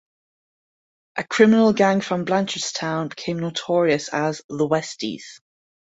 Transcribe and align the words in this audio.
A 1.15 1.23
criminal 1.23 1.73
gang 1.73 2.01
from 2.01 2.25
Blanchardstown 2.25 3.09
became 3.09 3.37
notorious 3.37 4.09
as 4.09 4.41
"The 4.49 4.67
Westies". 4.67 5.39